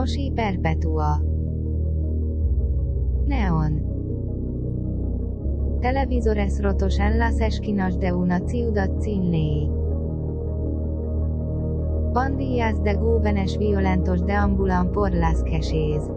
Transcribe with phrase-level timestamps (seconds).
[0.00, 1.20] Moshi Perpetua
[3.26, 3.82] Neon
[5.82, 9.70] Televisores rotos en las esquinas de una ciudad sin ley.
[12.14, 16.10] Pandillas de jóvenes violentos deambulan por las calles.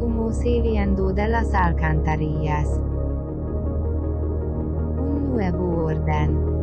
[0.00, 2.80] Humo saliendo de las alcantarillas.
[4.98, 6.57] Un nuevo orden.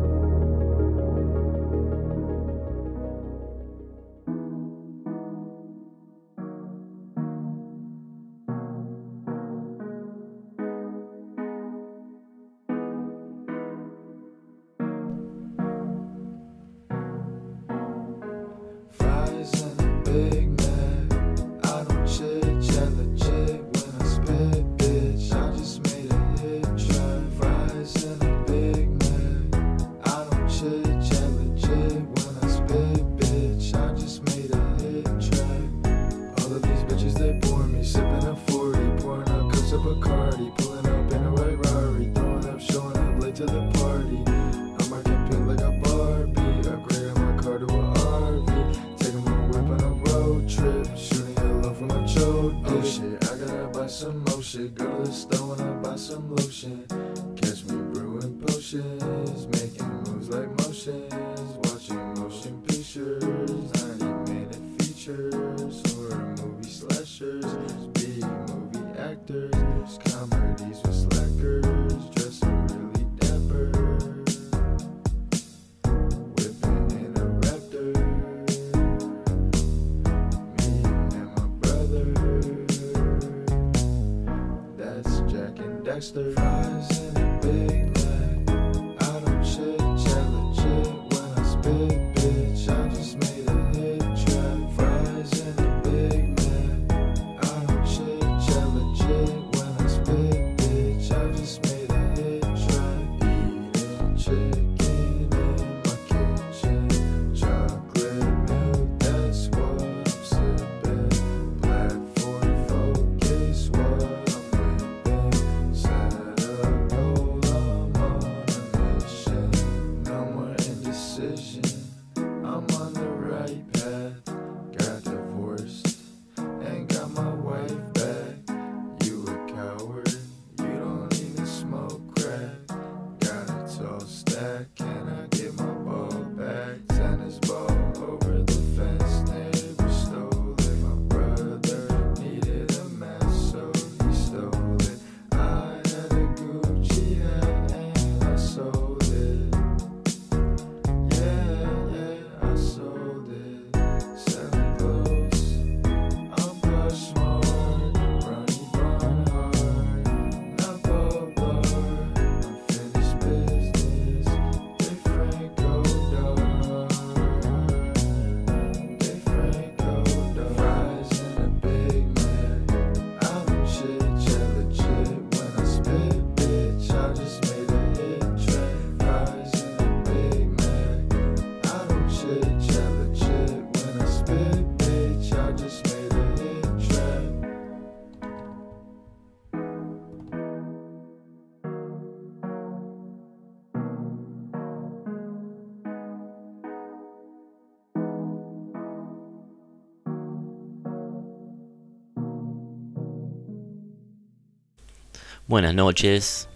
[205.56, 206.50] Buenas noches.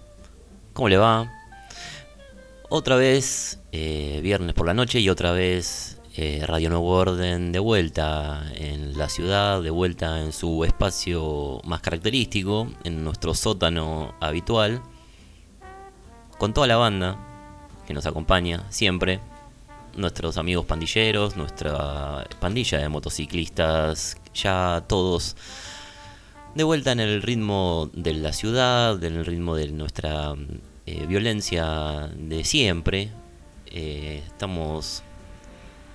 [0.74, 1.32] ¿Cómo le va?
[2.68, 7.60] Otra vez, eh, viernes por la noche y otra vez eh, Radio Nuevo Orden de
[7.60, 14.82] vuelta en la ciudad, de vuelta en su espacio más característico, en nuestro sótano habitual,
[16.36, 17.16] con toda la banda
[17.86, 19.20] que nos acompaña siempre,
[19.96, 25.36] nuestros amigos pandilleros, nuestra pandilla de motociclistas, ya todos
[26.54, 30.34] de vuelta en el ritmo de la ciudad, en el ritmo de nuestra
[30.86, 33.10] eh, violencia de siempre.
[33.66, 35.04] Eh, estamos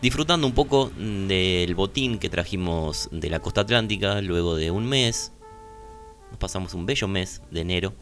[0.01, 5.33] disfrutando un poco del botín que trajimos de la costa atlántica luego de un mes.
[6.29, 7.93] Nos pasamos un bello mes de enero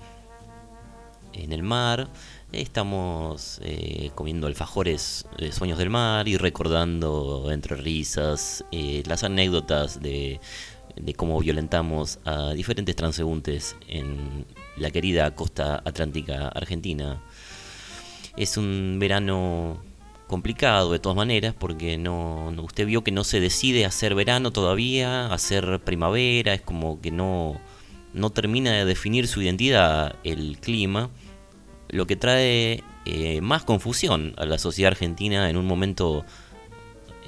[1.33, 2.07] en el mar.
[2.51, 10.39] Estamos eh, comiendo alfajores de Sueños del Mar y recordando entre risas las anécdotas de
[10.95, 14.45] de cómo violentamos a diferentes transeúntes en
[14.77, 17.21] la querida costa atlántica argentina.
[18.35, 19.81] Es un verano
[20.27, 25.27] complicado de todas maneras porque no, usted vio que no se decide hacer verano todavía,
[25.27, 27.59] hacer primavera, es como que no,
[28.13, 31.09] no termina de definir su identidad el clima,
[31.89, 36.25] lo que trae eh, más confusión a la sociedad argentina en un momento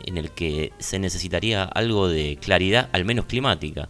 [0.06, 3.90] en el que se necesitaría algo de claridad, al menos climática.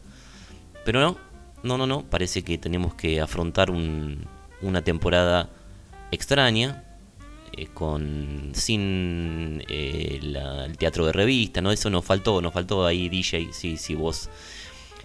[0.86, 1.18] Pero no,
[1.64, 4.26] no, no, no, parece que tenemos que afrontar un-
[4.62, 5.50] una temporada
[6.12, 6.84] extraña,
[7.58, 11.72] eh, con sin eh, la- el teatro de revista, ¿no?
[11.72, 14.30] Eso nos faltó, nos faltó ahí DJ, sí, sí, vos.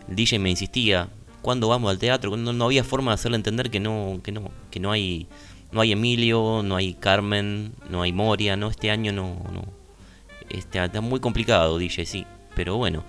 [0.08, 1.08] DJ me insistía,
[1.42, 2.36] ¿cuándo vamos al teatro?
[2.36, 5.26] No, no había forma de hacerle entender que no, que no, que no hay,
[5.72, 8.68] no hay Emilio, no hay Carmen, no hay Moria, ¿no?
[8.68, 9.79] Este año no, no.
[10.50, 12.26] Está muy complicado, DJ, sí.
[12.54, 13.04] Pero bueno,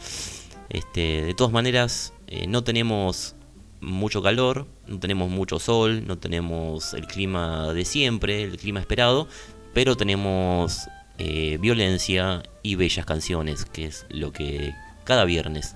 [0.69, 3.35] este, de todas maneras, eh, no tenemos
[3.81, 9.27] mucho calor, no tenemos mucho sol, no tenemos el clima de siempre, el clima esperado,
[9.73, 14.73] pero tenemos eh, violencia y bellas canciones, que es lo que
[15.03, 15.75] cada viernes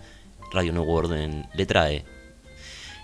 [0.51, 2.06] Radio Nuevo Orden le trae.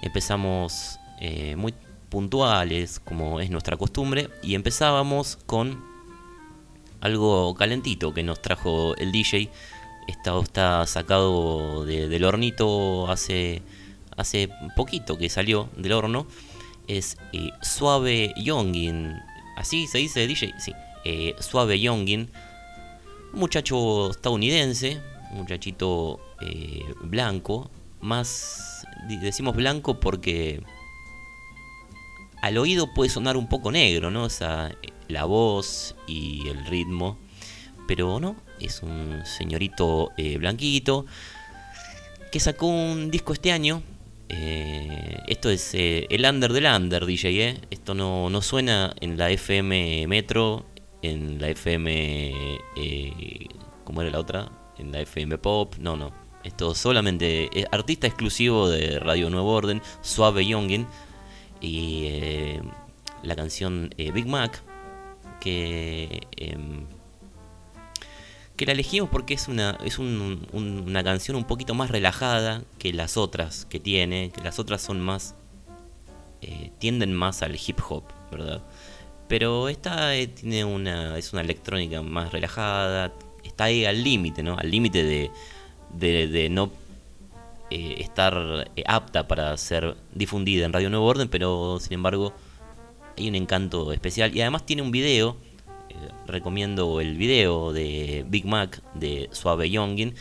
[0.02, 1.74] Empezamos eh, muy
[2.10, 5.91] puntuales, como es nuestra costumbre, y empezábamos con
[7.02, 9.50] algo calentito que nos trajo el DJ.
[10.08, 13.62] Está, está sacado de- del hornito hace,
[14.18, 16.26] hace poquito que salió del horno.
[16.88, 19.14] Es eh, Suave Yongin.
[19.58, 20.54] ¿Así se dice DJ?
[20.60, 20.74] Sí.
[21.06, 22.30] eh, Suave Yongin.
[23.34, 25.00] Muchacho estadounidense.
[25.32, 27.70] Un muchachito eh, blanco.
[28.02, 28.86] Más...
[29.08, 30.62] Decimos blanco porque
[32.42, 34.26] al oído puede sonar un poco negro, ¿no?
[34.26, 34.72] Esa,
[35.12, 37.20] la voz y el ritmo.
[37.88, 41.06] Pero no, es un señorito eh, blanquito
[42.32, 43.84] que sacó un disco este año.
[44.30, 47.60] Eh, esto es eh, el under del under, DJ.
[47.70, 50.66] Esto no, no suena en la FM Metro,
[51.02, 52.34] en la FM...
[53.84, 54.50] ¿Cómo era la otra?
[54.78, 56.14] En la FM Pop, no, no.
[56.46, 60.88] Esto solamente es artista exclusivo de Radio Nuevo Orden, Suave Youngin
[61.60, 62.08] y
[63.22, 64.64] la canción Big Mac
[65.42, 66.86] que em,
[68.56, 72.62] que la elegimos porque es una es un- un- una canción un poquito más relajada
[72.78, 75.36] que las otras que tiene que las otras son más
[76.42, 78.62] eh, tienden más al hip hop verdad
[79.28, 83.12] pero esta eh, tiene una es una electrónica más relajada
[83.44, 85.32] está ahí al límite no al límite de,
[85.94, 86.72] de, de no
[87.72, 92.34] eh, estar apta para ser difundida en Radio Nuevo Orden, pero sin embargo
[93.22, 95.38] hay un encanto especial y además tiene un video,
[95.90, 95.94] eh,
[96.28, 100.16] recomiendo el video de Big Mac de Suave Youngin,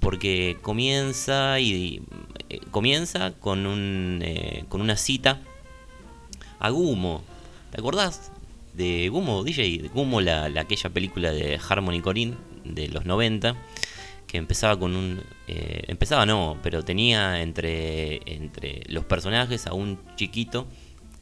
[0.00, 2.02] porque comienza y
[2.48, 5.40] eh, comienza con un eh, con una cita
[6.58, 7.22] a Gumo.
[7.70, 8.32] ¿Te acordás
[8.74, 9.82] de Gumo, DJ?
[9.82, 12.34] De Gumo, la, la- aquella película de Harmony Corinne
[12.64, 13.56] de los 90
[14.26, 20.66] que empezaba con un empezaba no pero tenía entre entre los personajes a un chiquito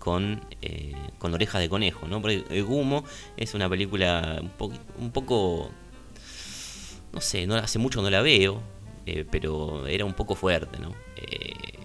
[0.00, 3.05] con eh, con orejas de conejo no porque eh, Gumo
[3.37, 5.70] es una película un, un poco
[7.12, 8.61] no sé no hace mucho no la veo
[9.06, 11.79] eh, pero era un poco fuerte no Eh,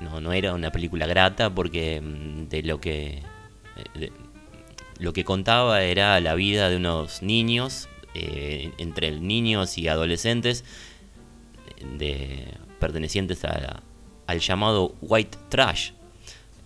[0.00, 3.22] no no era una película grata porque mm, de lo que
[3.96, 4.10] eh,
[5.00, 10.64] lo que contaba era la vida de unos niños, entre niños y adolescentes,
[11.98, 12.48] de,
[12.80, 13.82] pertenecientes a-
[14.26, 15.92] al llamado White Trash,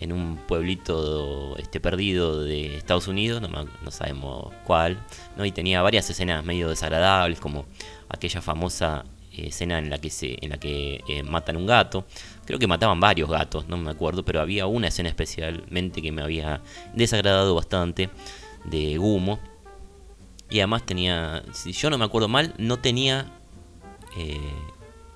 [0.03, 4.99] en un pueblito este, perdido de Estados Unidos, no, no sabemos cuál,
[5.37, 5.45] ¿no?
[5.45, 7.67] y tenía varias escenas medio desagradables, como
[8.09, 12.05] aquella famosa eh, escena en la que, se, en la que eh, matan un gato.
[12.45, 16.23] Creo que mataban varios gatos, no me acuerdo, pero había una escena especialmente que me
[16.23, 16.61] había
[16.95, 18.11] desagradado bastante
[18.65, 19.41] de Gumo.
[20.51, 23.33] Y además tenía, si yo no me acuerdo mal, no tenía,
[24.19, 24.37] eh,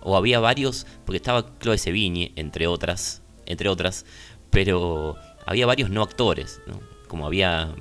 [0.00, 4.06] o había varios, porque estaba Chloe Sevigny, entre otras, entre otras,
[4.56, 6.80] pero había varios no actores, ¿no?
[7.08, 7.74] como había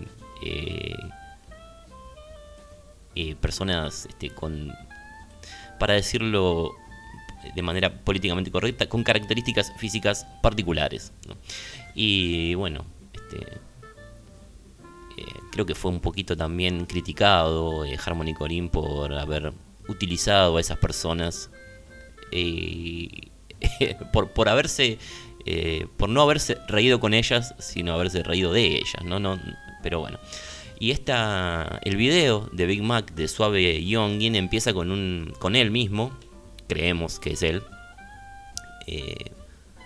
[0.43, 0.93] eh,
[3.15, 4.73] eh, personas este, con,
[5.79, 6.73] para decirlo
[7.55, 11.13] de manera políticamente correcta, con características físicas particulares.
[11.93, 13.37] Y bueno, este,
[15.17, 19.53] eh, creo que fue un poquito también criticado Harmony Corinne por haber
[19.87, 21.49] utilizado a esas personas
[24.11, 24.99] por, por haberse
[25.45, 29.39] eh, por no haberse reído con ellas sino haberse reído de ellas no no
[29.83, 30.19] pero bueno
[30.79, 35.71] y esta el video de Big Mac de Suave Youngin empieza con un con él
[35.71, 36.17] mismo
[36.67, 37.63] creemos que es él
[38.87, 39.31] eh,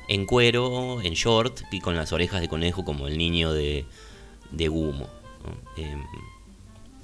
[0.08, 3.86] en cuero en short y con las orejas de conejo como el niño de
[4.52, 5.08] de Gumo.
[5.78, 5.96] Eh,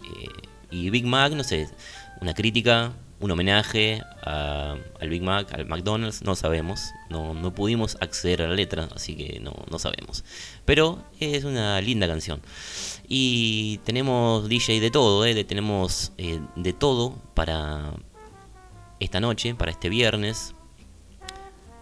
[0.03, 0.29] eh,
[0.71, 1.69] Y Big Mac, no sé,
[2.21, 6.91] una crítica, un homenaje a- al Big Mac, al McDonald's, no sabemos.
[7.09, 10.23] No, no pudimos acceder a la letra, así que no, no sabemos.
[10.65, 12.41] Pero es una linda canción.
[13.07, 15.43] Y tenemos DJ de todo, ¿eh?
[15.43, 17.93] tenemos eh, de todo para
[18.99, 20.53] esta noche, para este viernes.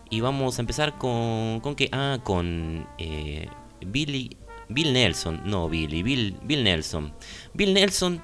[0.10, 1.60] Y vamos a empezar con.
[1.62, 1.90] ¿Con qué?
[1.92, 3.48] Ah, con eh,
[3.86, 4.38] Billy.
[4.70, 5.42] Bill Nelson.
[5.46, 6.04] No, Billy.
[6.04, 7.14] Bill, Bill Nelson.
[7.54, 8.22] Bill Nelson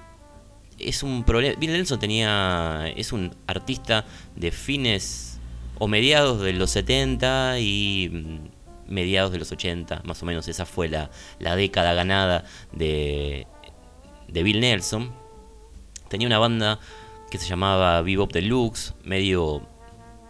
[0.79, 1.55] es un problema.
[1.59, 2.91] Bill Nelson tenía.
[2.95, 4.05] Es un artista
[4.35, 5.39] de fines
[5.77, 10.47] o mediados de los 70 y mm, mediados de los 80, más o menos.
[10.47, 11.09] Esa fue la,
[11.39, 13.47] la década ganada de,
[14.27, 15.11] de Bill Nelson.
[16.09, 16.79] Tenía una banda
[17.29, 19.61] que se llamaba Bebop Deluxe, medio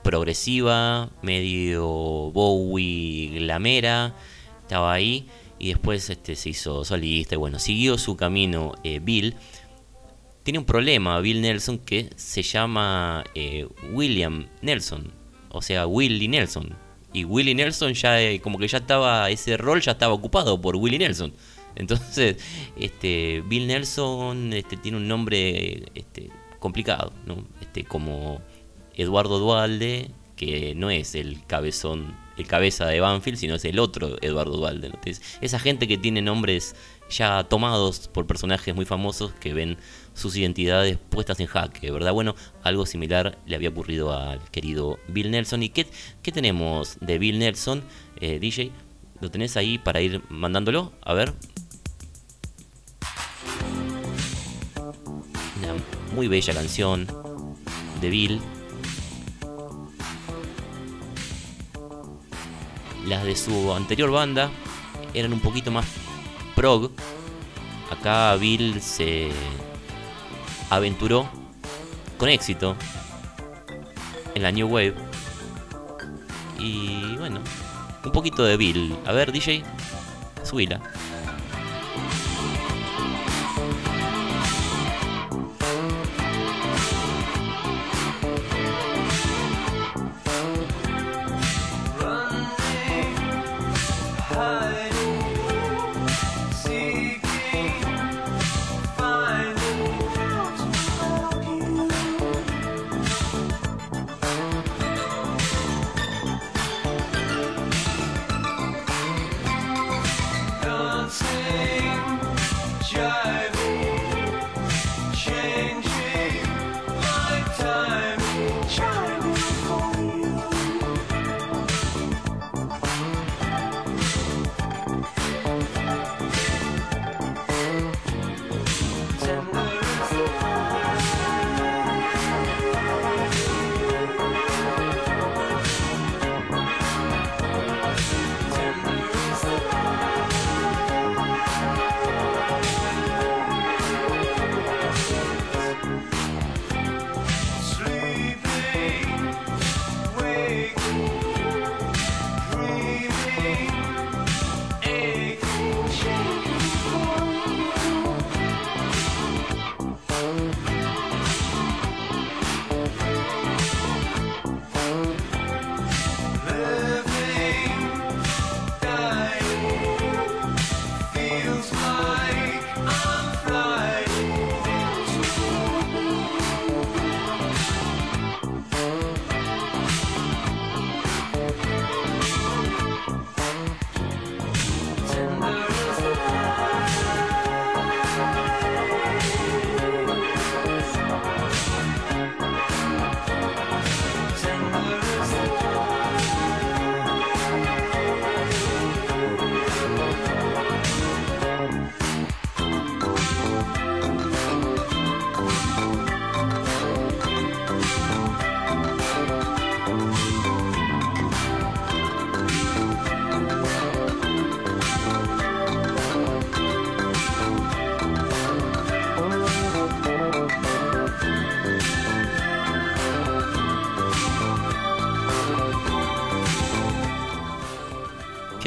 [0.04, 1.88] progresiva, medio
[2.32, 4.16] Bowie glamera,
[4.62, 5.28] estaba ahí
[5.60, 9.36] y después este, se hizo solista y bueno, siguió su camino eh, Bill.
[10.44, 15.12] Tiene un problema Bill Nelson que se llama eh, William Nelson,
[15.50, 16.76] o sea, Willie Nelson.
[17.12, 20.76] Y Willie Nelson ya eh, como que ya estaba, ese rol ya estaba ocupado por
[20.76, 21.34] Willie Nelson.
[21.76, 22.38] Entonces,
[22.78, 26.30] este, Bill Nelson este, tiene un nombre este,
[26.60, 27.46] complicado, ¿no?
[27.62, 28.42] Este, como
[28.96, 34.18] Eduardo Dualde, que no es el cabezón, el cabeza de Banfield, sino es el otro
[34.22, 34.88] Eduardo Dualde.
[34.88, 36.76] Entonces, esa gente que tiene nombres
[37.10, 39.78] ya tomados por personajes muy famosos que ven
[40.20, 42.12] sus identidades puestas en jaque, ¿verdad?
[42.12, 45.64] Bueno, algo similar le había ocurrido al querido Bill Nelson.
[45.64, 45.88] ¿Y qué,
[46.22, 47.84] qué tenemos de Bill Nelson,
[48.20, 48.72] eh, DJ?
[49.22, 50.92] ¿Lo tenés ahí para ir mandándolo?
[51.02, 51.34] A ver.
[55.58, 55.76] Una
[56.14, 57.08] muy bella canción
[58.02, 58.42] de Bill.
[63.08, 64.52] Las de su anterior banda
[65.14, 65.86] eran un poquito más
[66.56, 66.92] prog.
[67.90, 69.32] Acá Bill se
[70.70, 71.30] aventuró
[72.18, 72.76] con éxito
[74.36, 74.96] en la New Wave.
[76.60, 77.40] Y bueno,
[78.04, 78.96] un poquito de Bill.
[79.06, 79.64] A ver, DJ,
[80.44, 80.82] subila.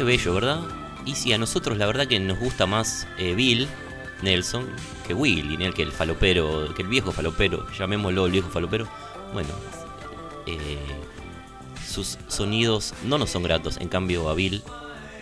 [0.05, 0.61] Bello, ¿verdad?
[1.05, 3.69] Y si a nosotros la verdad que nos gusta más eh, Bill
[4.23, 4.67] Nelson
[5.07, 5.73] que Willy, ¿no?
[5.73, 8.89] que el falopero, que el viejo falopero, llamémoslo el viejo falopero.
[9.33, 9.51] Bueno,
[10.47, 10.79] eh,
[11.87, 14.63] sus sonidos no nos son gratos, en cambio a Bill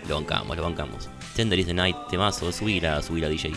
[0.07, 1.09] lo bancamos, lo bancamos.
[1.35, 3.53] Tender is the night, temazo, subir a subir a DJ.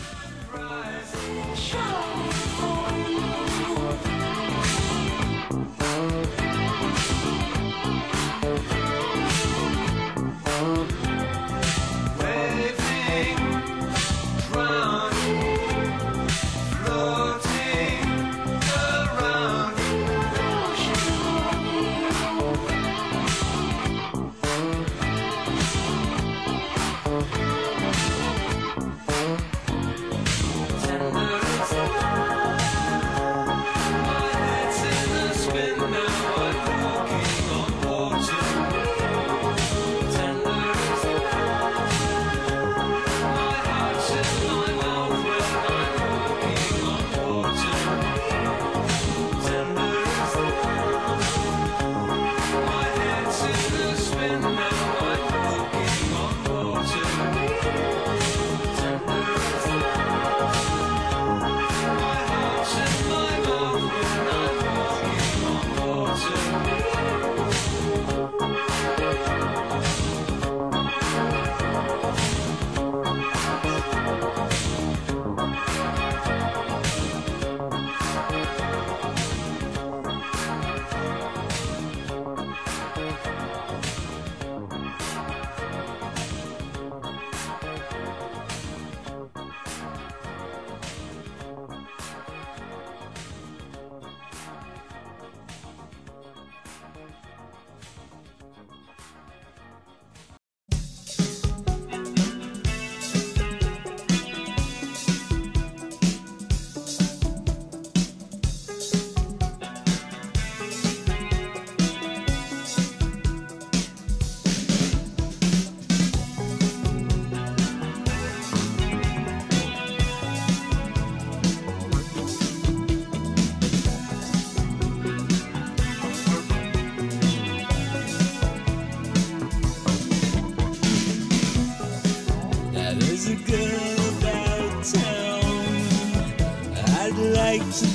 [137.57, 137.94] lights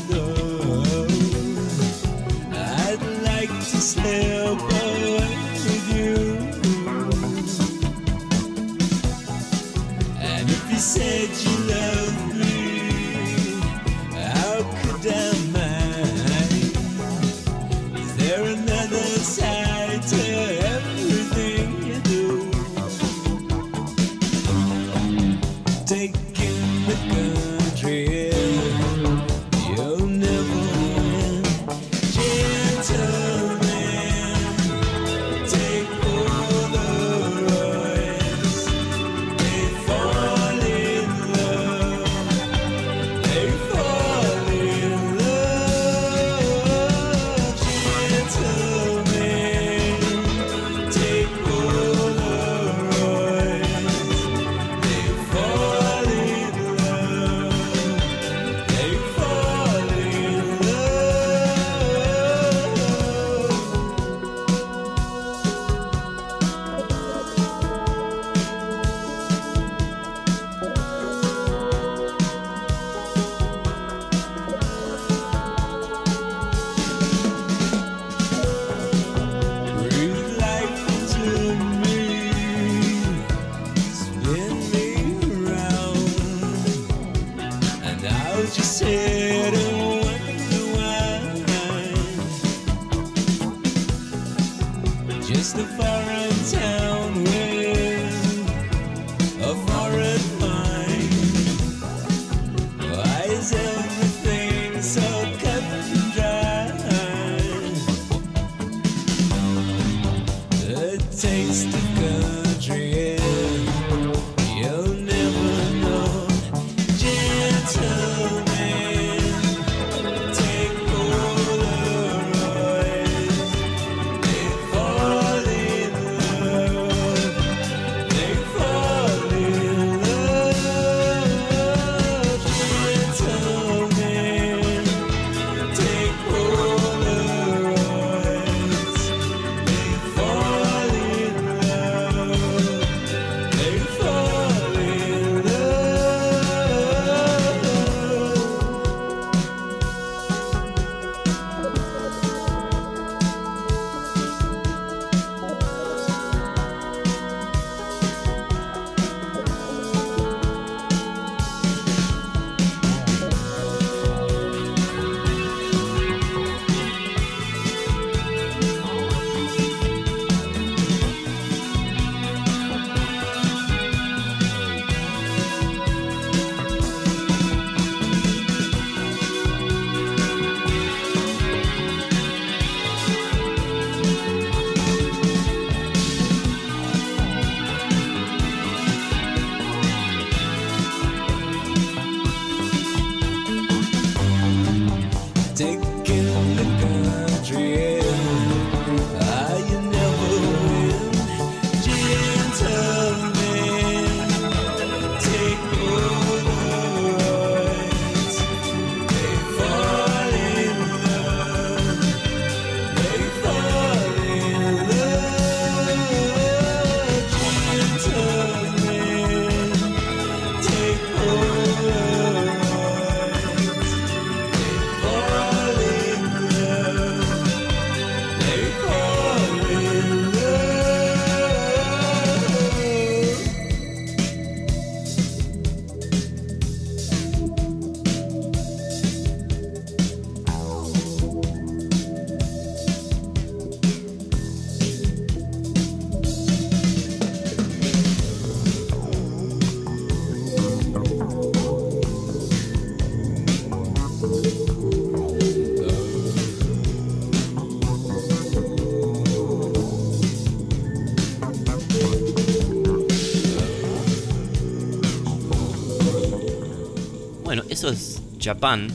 [268.51, 268.89] Japan,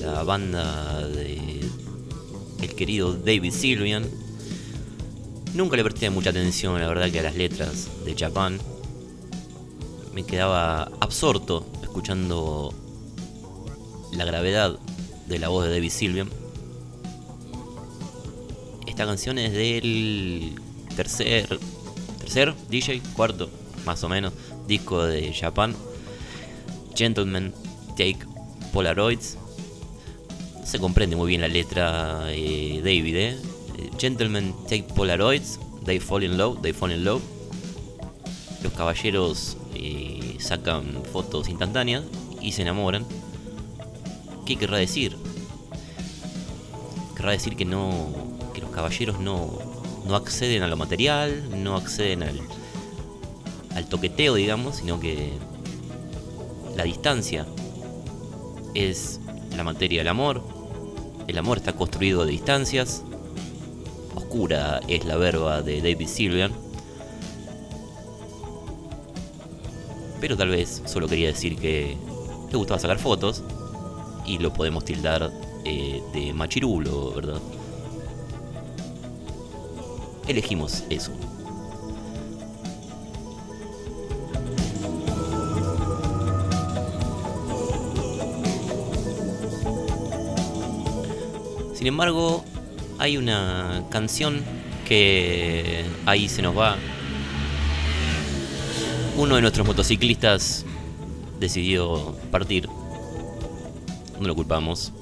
[0.00, 1.60] la banda de
[2.62, 4.08] el querido David Sylvian,
[5.52, 8.58] nunca le presté mucha atención, la verdad, que a las letras de Japan.
[10.14, 12.72] Me quedaba absorto escuchando
[14.12, 14.78] la gravedad
[15.28, 16.30] de la voz de David Sylvian.
[18.86, 20.54] Esta canción es del
[20.96, 21.60] tercer,
[22.18, 23.50] tercer DJ, cuarto,
[23.84, 24.32] más o menos,
[24.66, 25.76] disco de Japan.
[26.96, 27.52] Gentlemen
[27.90, 28.18] Take
[28.72, 29.36] Polaroids.
[30.64, 33.36] Se comprende muy bien la letra eh, David, ¿eh?
[33.98, 35.60] Gentlemen Take Polaroids.
[35.84, 37.22] They fall in love, they fall in love.
[38.62, 42.02] Los caballeros eh, sacan fotos instantáneas
[42.40, 43.04] y se enamoran.
[44.46, 45.16] ¿Qué querrá decir?
[47.14, 48.08] Querrá decir que no.
[48.54, 49.58] que los caballeros no.
[50.06, 52.40] no acceden a lo material, no acceden al.
[53.74, 55.32] al toqueteo, digamos, sino que
[56.76, 57.46] la distancia
[58.74, 59.20] es
[59.56, 60.42] la materia del amor.
[61.26, 63.02] El amor está construido de distancias.
[64.14, 66.52] Oscura es la verba de David Sylvian.
[70.20, 71.96] Pero tal vez solo quería decir que
[72.50, 73.42] le gustaba sacar fotos
[74.26, 75.32] y lo podemos tildar
[75.64, 77.40] eh, de machirulo, ¿verdad?
[80.28, 81.12] Elegimos eso.
[91.86, 92.44] Sin embargo,
[92.98, 94.42] hay una canción
[94.88, 96.76] que ahí se nos va.
[99.16, 100.66] Uno de nuestros motociclistas
[101.38, 102.68] decidió partir.
[104.18, 104.92] No lo culpamos.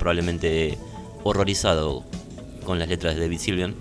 [0.00, 0.76] Probablemente
[1.22, 2.02] horrorizado
[2.64, 3.76] con las letras de David Sylvian.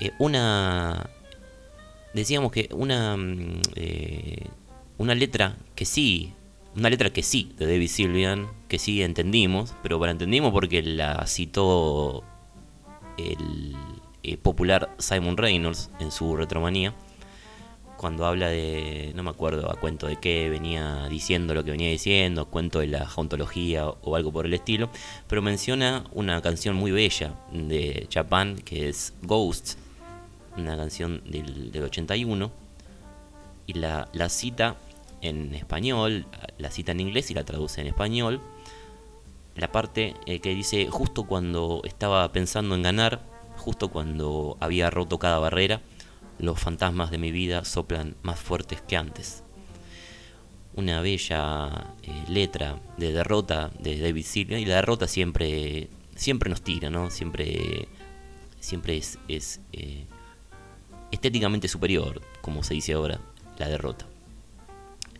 [0.00, 1.10] Eh, una
[2.16, 4.46] decíamos que una mm, eh,
[4.98, 6.32] una letra que sí
[6.74, 11.26] una letra que sí de David Sylvian que sí entendimos pero para entendimos porque la
[11.26, 12.24] citó
[13.18, 13.76] el
[14.22, 16.94] eh, popular Simon Reynolds en su retromanía
[17.98, 21.90] cuando habla de no me acuerdo a cuento de qué venía diciendo lo que venía
[21.90, 24.88] diciendo cuento de la jauntología o algo por el estilo
[25.28, 29.78] pero menciona una canción muy bella de Japan que es Ghosts
[30.56, 32.50] una canción del, del 81
[33.66, 34.76] y la, la cita
[35.20, 36.26] en español,
[36.58, 38.40] la cita en inglés y la traduce en español.
[39.56, 43.20] La parte eh, que dice justo cuando estaba pensando en ganar,
[43.56, 45.80] justo cuando había roto cada barrera,
[46.38, 49.42] los fantasmas de mi vida soplan más fuertes que antes.
[50.74, 56.62] Una bella eh, letra de derrota de David Silvia y la derrota siempre siempre nos
[56.62, 57.10] tira, ¿no?
[57.10, 57.88] Siempre
[58.60, 60.04] siempre es, es eh,
[61.10, 63.20] estéticamente superior, como se dice ahora,
[63.58, 64.06] la derrota.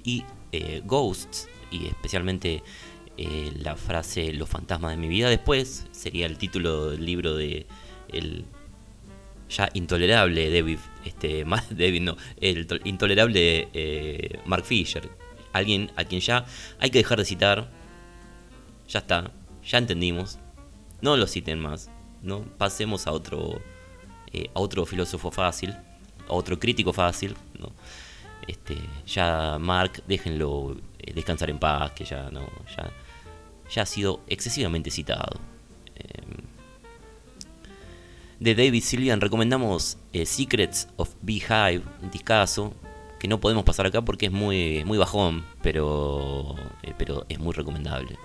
[0.05, 2.63] Y eh, Ghosts, y especialmente
[3.19, 7.67] eh, la frase Los fantasmas de mi vida, después sería el título del libro de
[8.13, 8.45] el
[9.49, 15.09] ya intolerable David, este, David no, el to- intolerable eh, Mark Fisher,
[15.53, 16.45] alguien a quien ya
[16.79, 17.71] hay que dejar de citar,
[18.89, 19.31] ya está,
[19.65, 20.39] ya entendimos,
[21.01, 21.91] no lo citen más,
[22.23, 23.61] no pasemos a otro
[24.37, 25.71] eh, a otro filósofo fácil,
[26.29, 27.35] a otro crítico fácil.
[28.47, 34.91] Este, ya Mark, déjenlo eh, descansar en paz, que ya no, ya, ha sido excesivamente
[34.91, 35.41] citado.
[35.97, 36.23] Eh,
[38.39, 42.75] de David Sylvian recomendamos eh, Secrets of Beehive, un discazo
[43.19, 46.55] que no podemos pasar acá porque es muy, muy bajón, pero,
[46.99, 48.19] pero es muy recomendable.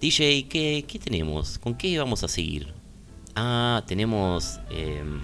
[0.00, 1.58] DJ, ¿qué, ¿qué tenemos?
[1.58, 2.72] ¿Con qué vamos a seguir?
[3.36, 5.20] Ah, tenemos em,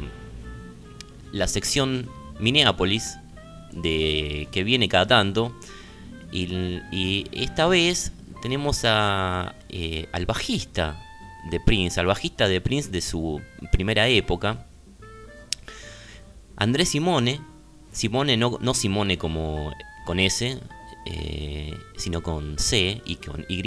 [1.33, 3.19] la sección Minneapolis,
[3.73, 5.55] de, que viene cada tanto.
[6.33, 11.01] Y, esta vez tenemos a, eh, al bajista
[11.51, 13.41] de Prince, al bajista de Prince de su
[13.73, 14.67] primera época,
[16.57, 17.41] Andrés Simone.
[17.93, 19.75] Simone, no, no Simone como
[20.07, 20.59] con S,
[21.07, 23.63] eh, sino con C y con Y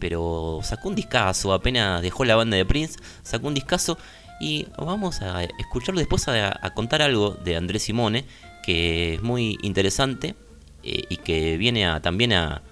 [0.00, 3.98] pero sacó un discazo, apenas dejó la banda de Prince, sacó un discazo
[4.40, 8.24] y vamos a escucharlo después a, contar algo de Andrés Simone,
[8.64, 10.34] que es muy interesante
[10.82, 12.62] eh, y que viene a, también a,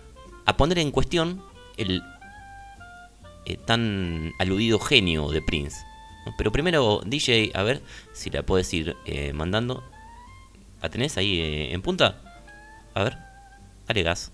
[0.47, 1.43] a poner en cuestión
[1.77, 2.03] el
[3.45, 5.77] eh, tan aludido genio de Prince.
[6.37, 9.83] Pero primero, DJ, a ver si la puedes ir eh, mandando.
[10.83, 12.21] ¿La tenés ahí en punta?
[12.95, 13.19] A ver,
[13.87, 14.33] dale gas.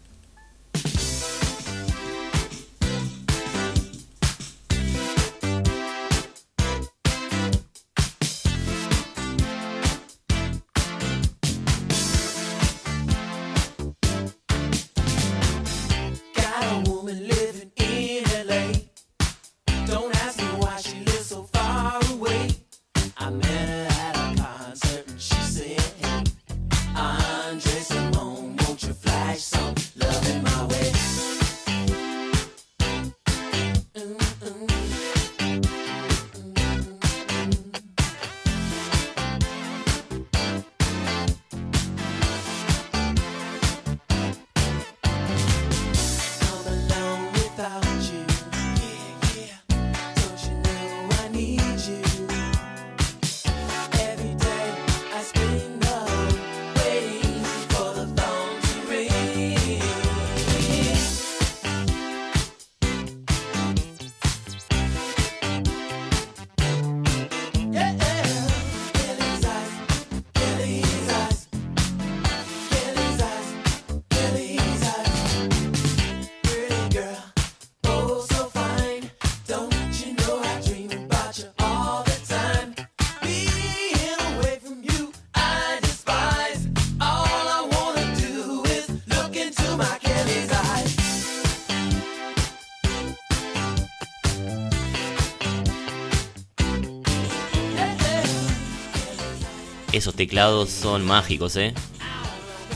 [100.04, 101.72] Esos teclados son mágicos, ¿eh?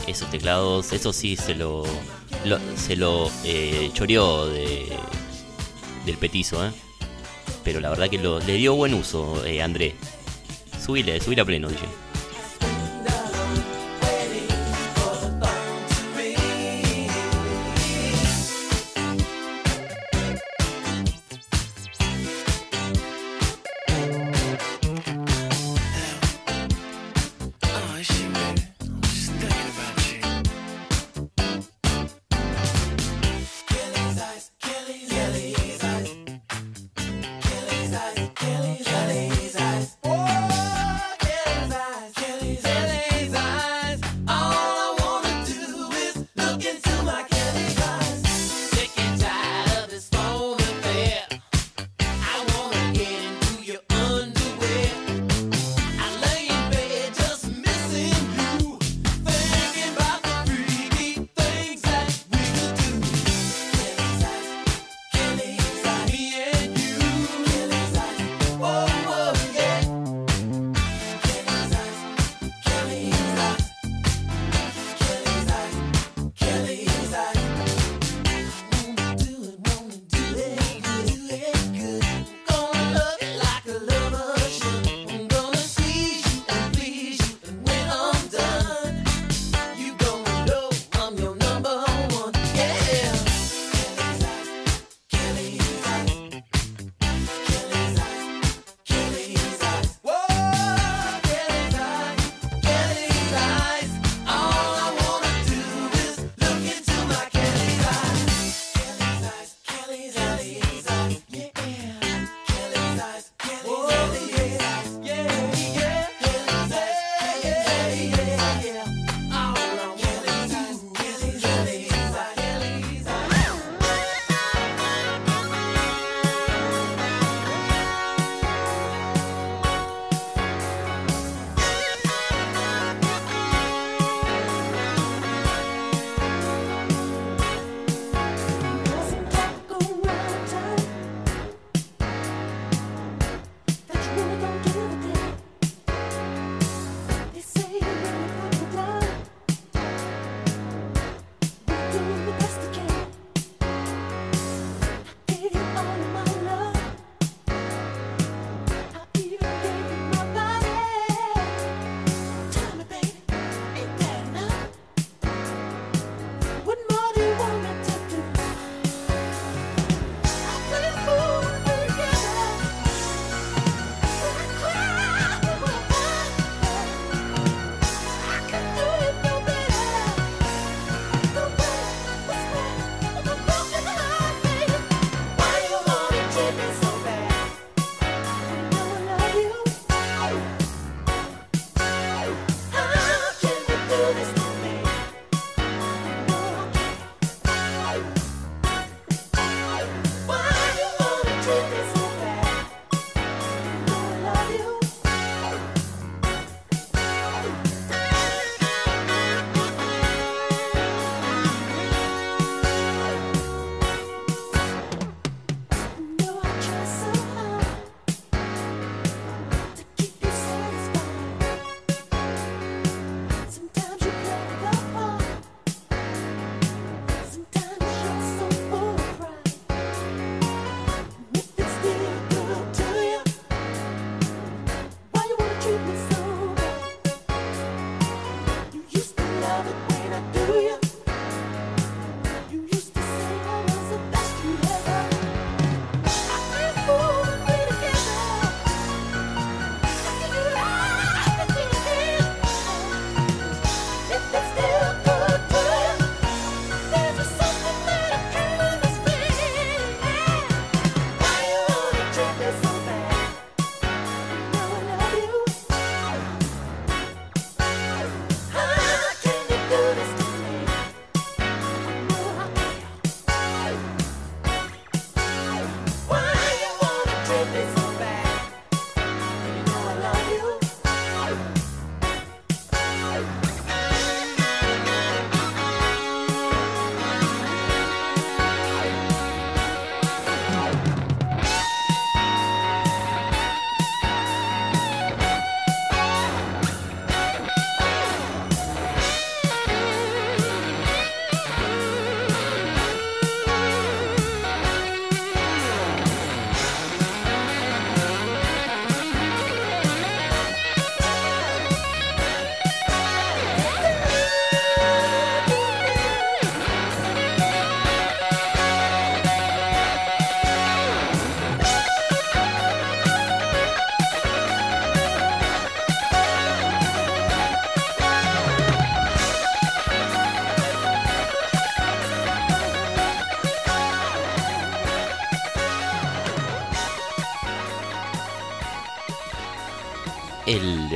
[0.07, 1.83] Esos teclados, eso sí se lo,
[2.75, 4.87] se lo eh, choreó de,
[6.07, 6.71] del petizo, ¿eh?
[7.63, 9.93] Pero la verdad que lo, le dio buen uso, eh, André.
[10.83, 12.08] Subile, subile a pleno, DJ.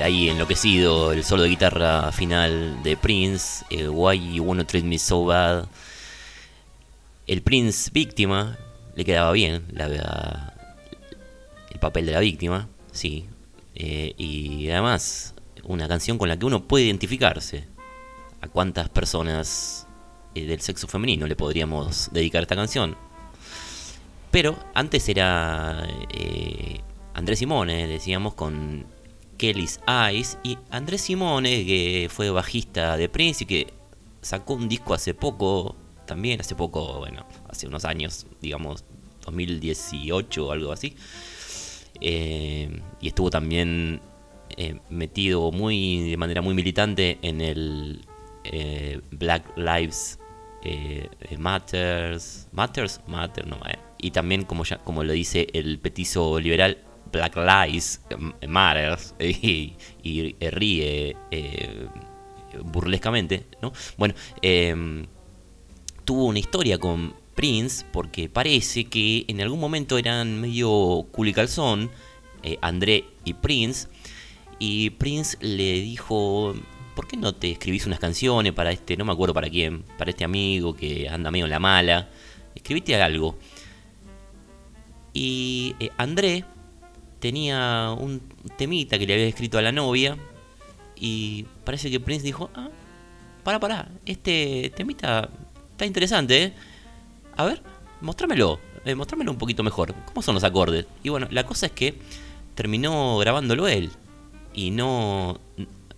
[0.03, 4.99] Ahí enloquecido, el solo de guitarra final de Prince, eh, Why You Wanna Treat Me
[4.99, 5.67] So Bad.
[7.25, 8.57] El Prince víctima
[8.95, 10.53] le quedaba bien la,
[11.71, 13.25] el papel de la víctima, sí.
[13.75, 17.65] Eh, y además, una canción con la que uno puede identificarse.
[18.41, 19.87] ¿A cuántas personas
[20.35, 22.97] eh, del sexo femenino le podríamos dedicar esta canción?
[24.31, 25.87] Pero antes era
[27.13, 28.85] Andrés Simone, decíamos, con
[29.37, 30.37] Kelly's Eyes.
[30.43, 33.73] Y Andrés Simone, que fue bajista de Prince y que
[34.21, 35.75] sacó un disco hace poco,
[36.05, 38.85] también hace poco, bueno, hace unos años, digamos,
[39.25, 40.95] 2018 o algo así.
[42.01, 44.01] Eh, y estuvo también
[44.57, 48.05] eh, metido muy de manera muy militante en el
[48.43, 50.19] eh, Black Lives
[51.37, 53.57] Matters, Matters, Matter, no,
[53.97, 56.77] y también como ya como lo dice el petizo liberal
[57.13, 58.01] Black Lives
[58.47, 61.87] Matters y, y ríe eh,
[62.65, 63.71] burlescamente, ¿no?
[63.97, 65.05] Bueno, eh,
[66.03, 71.89] tuvo una historia con Prince porque parece que en algún momento eran medio culicalzón,
[72.43, 73.87] eh, André y Prince,
[74.59, 76.53] y Prince le dijo,
[76.95, 80.11] ¿por qué no te escribís unas canciones para este, no me acuerdo para quién, para
[80.11, 82.09] este amigo que anda medio en la mala?
[82.55, 83.37] Escribite algo.
[85.13, 86.45] Y eh, André
[87.23, 88.19] tenía un
[88.57, 90.17] temita que le había escrito a la novia
[90.97, 92.67] y parece que Prince dijo, ah,
[93.45, 95.29] para, para, este temita
[95.71, 96.53] está interesante, ¿eh?
[97.37, 97.61] A ver,
[98.01, 99.95] mostrámelo, eh, mostrámelo un poquito mejor.
[100.07, 100.85] ¿Cómo son los acordes?
[101.01, 101.95] Y bueno, la cosa es que
[102.55, 103.89] terminó grabándolo él.
[104.53, 105.39] Y no,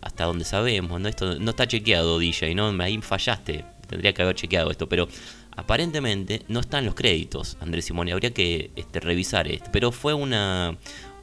[0.02, 1.10] hasta donde sabemos, ¿no?
[1.10, 2.68] Esto no está chequeado, DJ, ¿no?
[2.84, 3.66] Ahí fallaste.
[3.88, 5.08] Tendría que haber chequeado esto, pero
[5.56, 8.12] aparentemente no están los créditos, Andrés Simone.
[8.12, 9.70] Habría que este, revisar esto.
[9.72, 10.78] Pero fue una,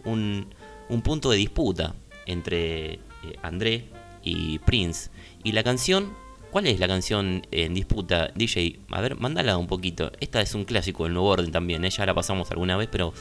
[0.05, 0.47] un,
[0.89, 1.95] un punto de disputa
[2.27, 3.01] entre eh,
[3.43, 3.87] André
[4.23, 5.11] y Prince.
[5.45, 6.21] Y la canción
[6.53, 8.31] ¿Cuál es la canción en disputa?
[8.35, 10.13] DJ, a ver, mándala un poquito.
[10.21, 11.89] Esta es un clásico del nuevo orden también, ¿eh?
[11.89, 13.15] ya la pasamos alguna vez, pero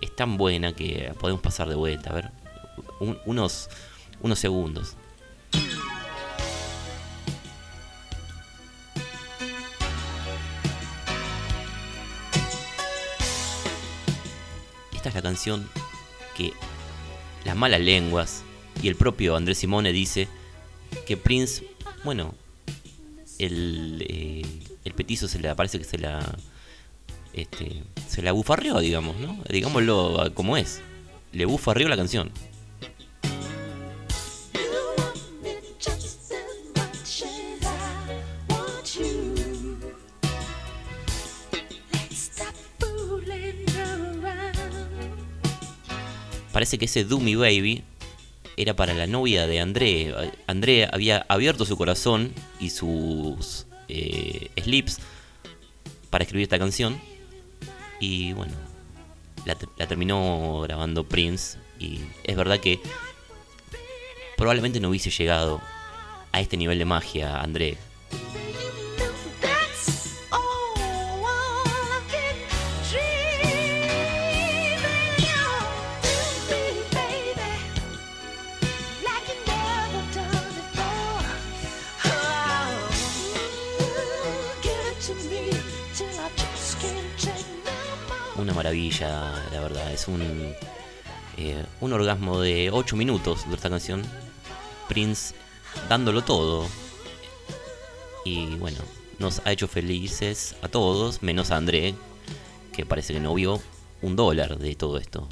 [0.00, 2.08] es tan buena que podemos pasar de vuelta.
[2.08, 2.30] A ver,
[3.00, 3.68] un- unos,
[4.22, 4.96] unos segundos.
[14.94, 15.68] Esta es la canción
[16.38, 16.52] que
[17.44, 18.44] las malas lenguas
[18.80, 20.28] y el propio Andrés Simone dice
[21.06, 21.66] que Prince,
[22.04, 22.34] bueno,
[23.38, 24.46] el, eh,
[24.84, 26.38] el petizo se le parece que se la
[27.32, 29.36] este, se la bufarrió, digamos, ¿no?
[29.48, 30.80] Digámoslo como es.
[31.32, 32.30] Le bufarrió la canción.
[46.58, 47.84] Parece que ese Me Baby
[48.56, 50.12] era para la novia de André.
[50.48, 54.98] André había abierto su corazón y sus eh, slips
[56.10, 57.00] para escribir esta canción.
[58.00, 58.54] Y bueno,
[59.44, 61.58] la, la terminó grabando Prince.
[61.78, 62.80] Y es verdad que
[64.36, 65.60] probablemente no hubiese llegado
[66.32, 67.78] a este nivel de magia, André.
[88.58, 89.92] Maravilla, la verdad.
[89.92, 90.20] Es un,
[91.36, 94.02] eh, un orgasmo de 8 minutos de esta canción.
[94.88, 95.32] Prince
[95.88, 96.66] dándolo todo.
[98.24, 98.78] Y bueno,
[99.20, 101.94] nos ha hecho felices a todos, menos a André,
[102.72, 103.62] que parece que no vio
[104.02, 105.28] un dólar de todo esto.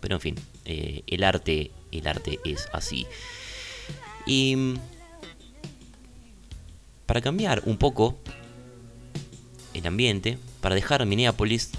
[0.00, 0.34] Pero en fin,
[0.66, 3.06] eh, el arte, el arte es así.
[4.26, 4.74] Y mm,
[7.06, 8.18] para cambiar un poco
[9.72, 11.70] el ambiente, para dejar Minneapolis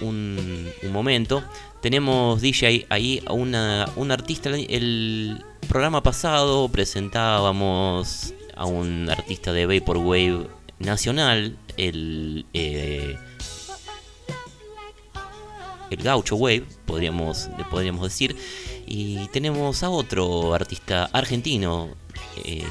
[0.00, 1.42] un, momento,
[1.80, 4.50] tenemos DJ ahí a una, un artista.
[4.50, 10.46] El programa pasado presentábamos a un artista de Vaporwave
[10.78, 13.16] nacional, el, eh,
[15.90, 18.36] el Gaucho Wave, podríamos, podríamos decir.
[18.86, 21.90] Y tenemos a otro artista argentino
[22.44, 22.64] eh,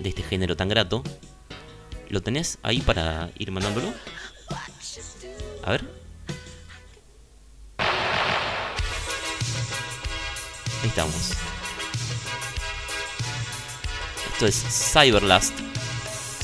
[0.00, 1.02] de este género tan grato.
[2.08, 3.92] ¿Lo tenés ahí para ir mandándolo?
[5.62, 5.93] A ver.
[10.84, 11.30] Ahí estamos.
[14.34, 15.54] Esto es Cyberlast.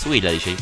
[0.02, 0.56] Subila, DJ.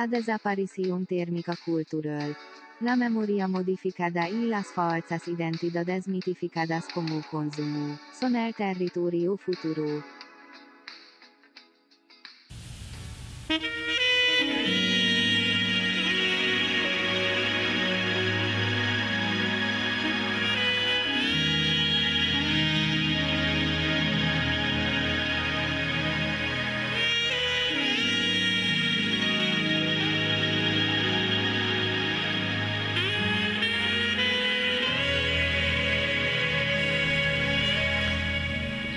[0.00, 2.34] La desaparición térmica cultural.
[2.80, 10.02] La memoria modificada y las falsas identidades mitificadas como consumo son el territorio futuro.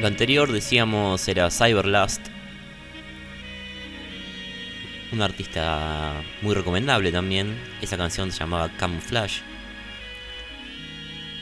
[0.03, 2.19] Lo anterior decíamos era Cyberlust.
[5.13, 7.57] Un artista muy recomendable también.
[7.81, 9.43] Esa canción se llamaba Camouflage.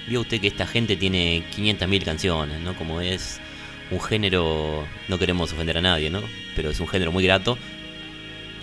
[0.08, 2.76] Vio usted que esta gente tiene 500.000 canciones, ¿no?
[2.76, 3.42] Como es
[3.90, 6.22] un género, no queremos ofender a nadie, ¿no?
[6.56, 7.58] Pero es un género muy grato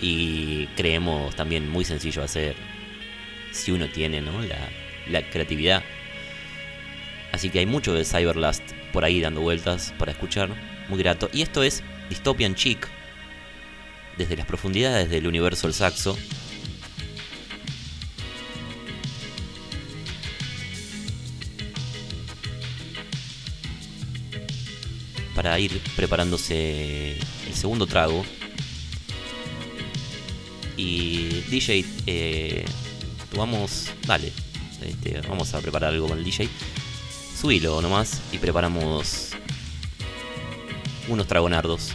[0.00, 2.54] y creemos también muy sencillo hacer
[3.50, 4.30] si uno tiene, ¿no?
[5.10, 5.82] La creatividad.
[7.32, 8.62] Así que hay mucho de Cyberlust
[8.92, 10.50] por ahí dando vueltas para escuchar,
[10.88, 11.28] muy grato.
[11.32, 12.88] Y esto es Dystopian Chic,
[14.16, 16.18] desde las profundidades del universo del saxo.
[25.34, 28.24] Para ir preparándose el segundo trago.
[30.76, 32.64] Y DJ, eh,
[33.36, 34.32] vamos, dale,
[34.82, 36.48] este, vamos a preparar algo con el DJ
[37.38, 39.30] subilo nomás y preparamos
[41.08, 41.92] unos tragonardos.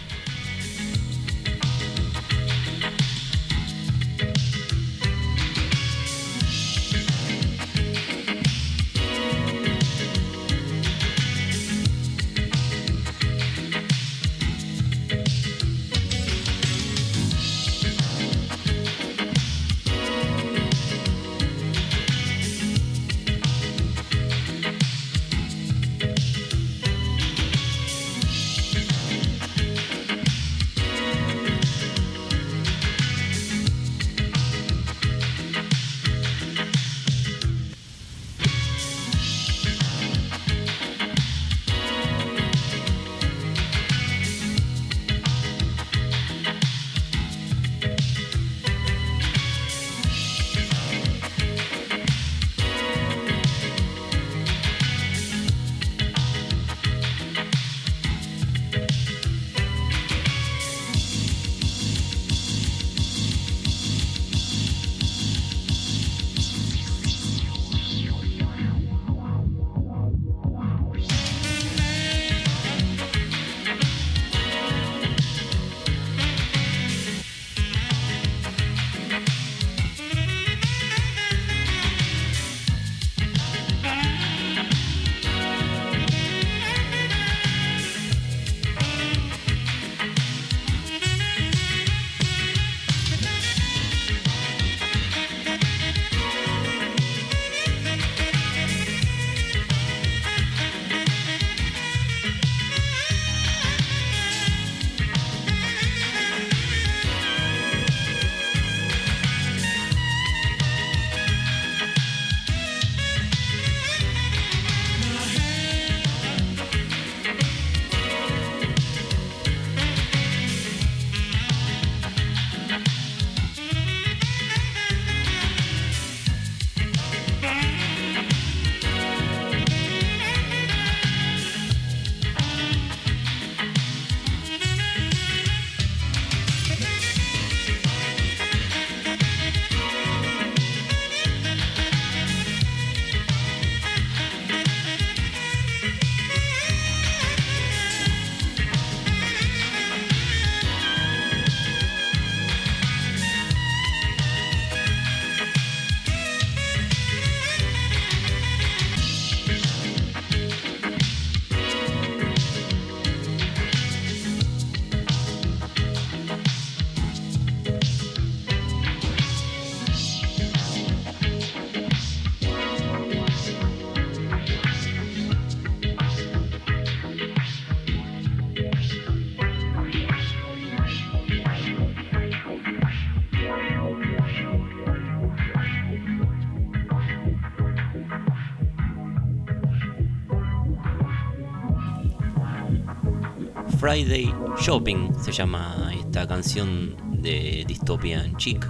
[193.84, 198.66] Friday Shopping se llama esta canción de Dystopian Chic.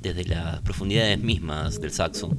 [0.00, 2.30] Desde las profundidades mismas del saxo.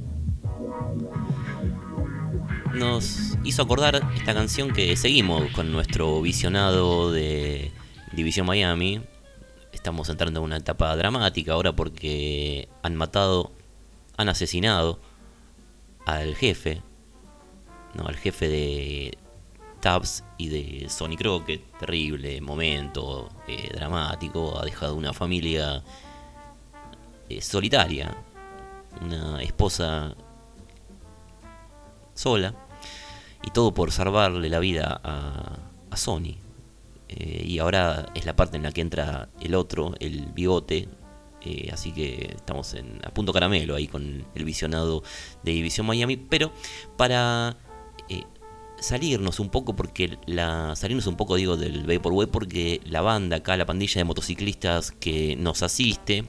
[2.72, 7.70] Nos hizo acordar esta canción que seguimos con nuestro visionado de
[8.14, 9.02] División Miami.
[9.74, 13.52] Estamos entrando en una etapa dramática ahora porque han matado,
[14.16, 15.00] han asesinado
[16.06, 16.80] al jefe
[17.94, 19.18] no, al jefe de
[19.82, 21.78] Tabs y de Sonny Crockett.
[21.78, 24.58] Terrible momento eh, dramático.
[24.58, 25.82] Ha dejado una familia
[27.28, 28.16] eh, solitaria,
[29.02, 30.14] una esposa
[32.14, 32.54] sola
[33.42, 35.58] y todo por salvarle la vida a,
[35.90, 36.36] a Sony.
[37.08, 40.88] Eh, y ahora es la parte en la que entra el otro, el bigote.
[41.72, 45.02] así que estamos en, a punto caramelo ahí con el visionado
[45.42, 46.16] de División Miami.
[46.16, 46.52] Pero
[46.96, 47.56] para
[48.08, 48.24] eh,
[48.78, 53.56] salirnos un poco, porque la salirnos un poco digo del Vaporwave, porque la banda acá,
[53.56, 56.24] la pandilla de motociclistas que nos asiste,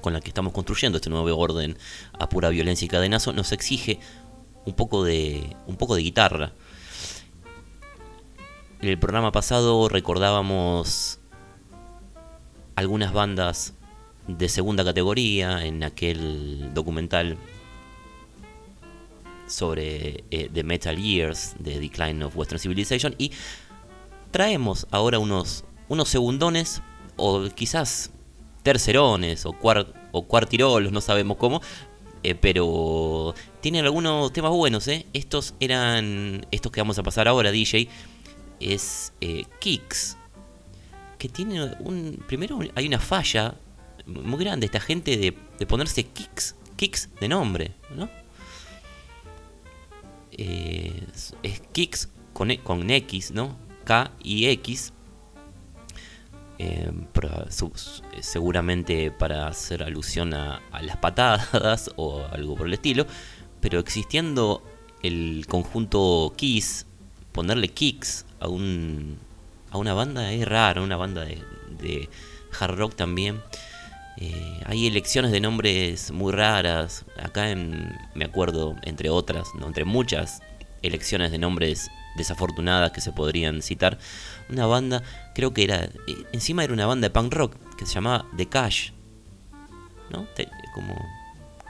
[0.00, 1.76] con la que estamos construyendo este nuevo orden
[2.18, 4.00] a pura violencia y cadenazo, nos exige
[4.64, 6.52] un poco de, un poco de guitarra.
[8.80, 11.20] En el programa pasado recordábamos
[12.74, 13.74] algunas bandas
[14.26, 17.38] de segunda categoría en aquel documental
[19.52, 23.30] sobre eh, The Metal Years, The Decline of Western Civilization, y
[24.30, 26.82] traemos ahora unos, unos segundones,
[27.16, 28.10] o quizás
[28.62, 31.60] tercerones, o, cuar- o cuartirolos, no sabemos cómo,
[32.22, 35.06] eh, pero tienen algunos temas buenos, ¿eh?
[35.12, 37.88] Estos eran, estos que vamos a pasar ahora, DJ,
[38.60, 40.16] es eh, Kicks,
[41.18, 43.54] que tiene un, primero hay una falla
[44.06, 48.08] muy grande esta gente de, de ponerse Kicks, Kicks de nombre, ¿no?
[50.32, 51.06] Eh,
[51.42, 53.56] es- Kicks con, E- con X, ¿no?
[53.84, 54.92] K y X.
[56.58, 63.06] eh, seguramente para hacer alusión a, a las patadas o algo por el estilo.
[63.60, 64.62] Pero existiendo
[65.02, 66.86] el conjunto Kiss,
[67.32, 69.18] ponerle Kicks a, un,
[69.70, 71.42] a una banda es raro, una banda de,
[71.80, 72.08] de
[72.58, 73.40] hard rock también.
[74.18, 77.04] Eh, hay elecciones de nombres muy raras.
[77.20, 80.40] Acá en, me acuerdo, entre otras, no, entre muchas
[80.82, 83.98] elecciones de nombres desafortunadas que se podrían citar.
[84.50, 85.02] Una banda,
[85.34, 85.90] creo que era, eh,
[86.32, 88.90] encima era una banda de punk rock que se llamaba The Cash.
[90.10, 90.24] ¿No?
[90.34, 90.94] Te- como,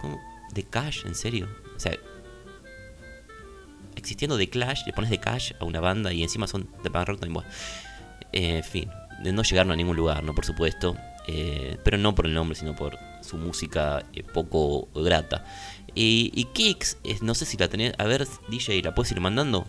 [0.01, 0.21] como
[0.53, 1.49] The Cash, en serio.
[1.77, 1.93] O sea,
[3.95, 7.07] existiendo The Clash, le pones The Cash a una banda y encima son de punk
[7.09, 7.35] rock también.
[7.35, 7.49] Bueno,
[8.33, 8.91] eh, en fin,
[9.23, 10.35] no llegaron a ningún lugar, ¿no?
[10.35, 10.97] Por supuesto.
[11.27, 15.45] Eh, pero no por el nombre, sino por su música eh, poco grata.
[15.95, 17.95] Y, y Kicks, no sé si la tenés.
[17.99, 19.67] A ver, DJ, ¿la puedes ir mandando?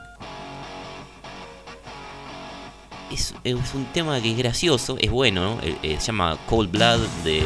[3.11, 5.61] Es, es un tema que es gracioso, es bueno, ¿no?
[5.61, 7.43] Eh, se llama Cold Blood, de,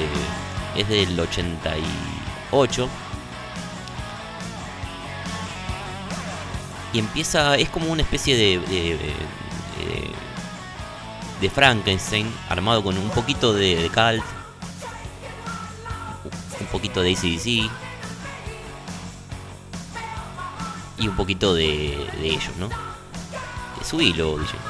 [0.75, 2.89] es del 88.
[6.93, 8.61] Y empieza, es como una especie de
[11.53, 14.23] Frankenstein armado con un poquito de, de Cult,
[16.59, 17.71] un poquito de ACDC
[20.99, 22.69] y un poquito de, de ellos, ¿no?
[23.83, 24.66] Subilo, DJ.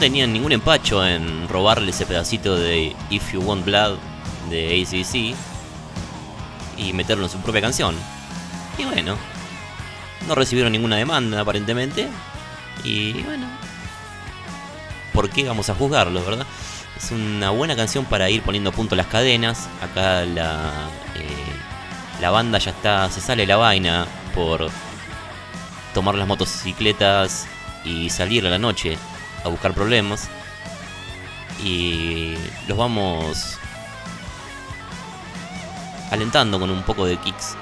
[0.00, 3.98] Tenían ningún empacho en robarle ese pedacito de If You Want Blood
[4.48, 5.36] de ACC
[6.78, 7.94] y meterlo en su propia canción.
[8.78, 9.18] Y bueno,
[10.26, 12.08] no recibieron ninguna demanda aparentemente.
[12.82, 13.46] Y bueno,
[15.12, 16.46] ¿por qué vamos a juzgarlo, verdad?
[16.96, 19.68] Es una buena canción para ir poniendo a punto las cadenas.
[19.82, 20.70] Acá la,
[21.14, 24.70] eh, la banda ya está, se sale la vaina por
[25.92, 27.46] tomar las motocicletas
[27.84, 28.96] y salir a la noche
[29.44, 30.28] a buscar problemas.
[31.62, 32.34] Y
[32.66, 33.58] los vamos
[36.10, 37.56] alentando con un poco de kicks.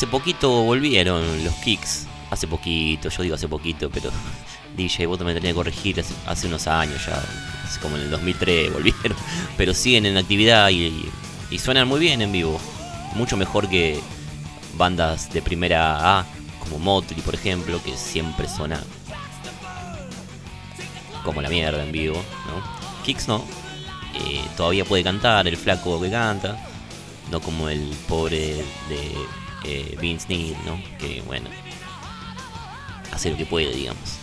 [0.00, 2.06] Hace poquito volvieron los kicks.
[2.30, 4.10] Hace poquito, yo digo hace poquito, pero
[4.74, 7.22] DJ, vos también tenés que corregir hace, unos años ya.
[7.82, 9.14] Como en el 2003 volvieron.
[9.58, 11.06] Pero siguen en actividad y,
[11.50, 12.58] y suenan muy bien en vivo.
[13.14, 14.00] Mucho mejor que
[14.78, 16.26] bandas de primera A,
[16.60, 18.82] como Motley, por ejemplo, que siempre suena
[21.26, 22.16] como la mierda en vivo.
[22.46, 23.04] ¿no?
[23.04, 23.44] Kicks no.
[24.14, 26.56] Eh, todavía puede cantar el flaco que canta.
[27.30, 29.14] No como el pobre de
[29.64, 30.80] eh, Vince ¿no?
[30.98, 31.48] Que bueno,
[33.12, 34.20] hace lo que puede, digamos.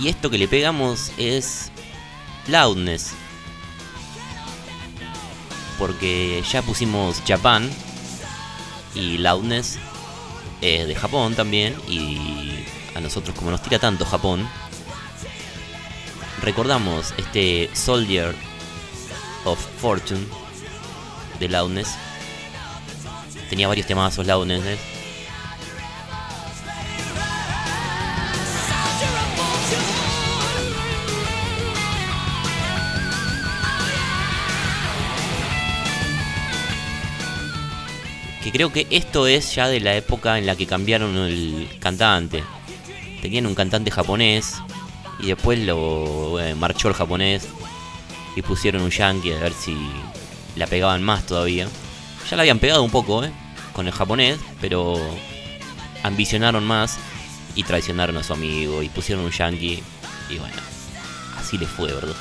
[0.00, 1.70] Y esto que le pegamos es
[2.46, 3.12] loudness.
[5.78, 7.70] Porque ya pusimos Japan
[8.94, 9.78] y loudness
[10.62, 11.76] es de Japón también.
[11.86, 12.64] Y
[12.94, 14.48] a nosotros como nos tira tanto Japón,
[16.42, 18.34] recordamos este Soldier
[19.44, 20.26] of Fortune
[21.38, 21.88] de Loudness.
[23.48, 24.64] Tenía varios temazos Loudness.
[24.64, 24.78] ¿eh?
[38.42, 42.42] Que creo que esto es ya de la época en la que cambiaron el cantante.
[43.20, 44.62] Tenían un cantante japonés
[45.22, 47.46] y después lo eh, marchó el japonés
[48.36, 49.76] y pusieron un yankee a ver si
[50.56, 51.68] la pegaban más todavía.
[52.28, 53.32] Ya la habían pegado un poco eh,
[53.72, 54.98] con el japonés, pero
[56.02, 56.98] ambicionaron más
[57.54, 59.82] y traicionaron a su amigo y pusieron un yankee
[60.28, 60.56] y bueno,
[61.38, 62.14] así les fue, ¿verdad?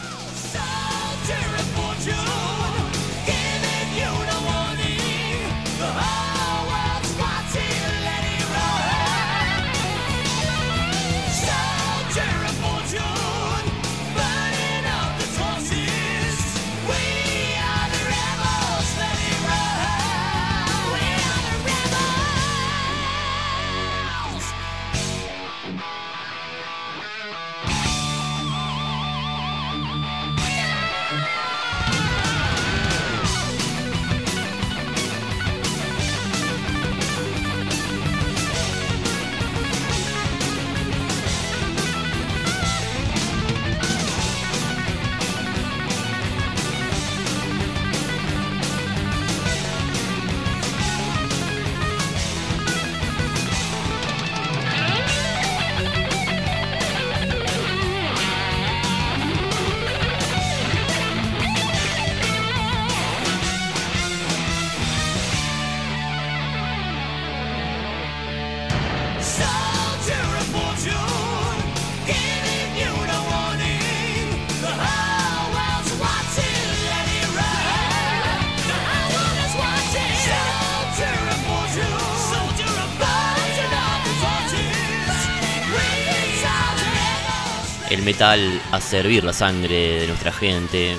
[87.90, 90.96] El metal a servir la sangre de nuestra gente.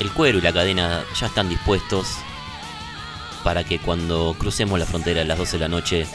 [0.00, 2.08] El cuero y la cadena ya están dispuestos
[3.44, 6.06] para que cuando crucemos la frontera a las 12 de la noche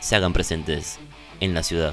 [0.00, 0.98] se hagan presentes
[1.40, 1.92] en la ciudad.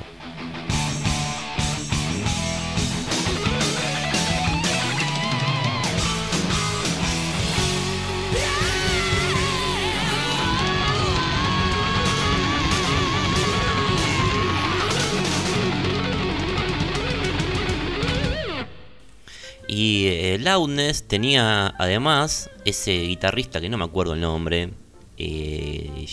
[20.54, 24.70] Loudness tenía además ese guitarrista que no me acuerdo el nombre,
[25.18, 26.06] eh,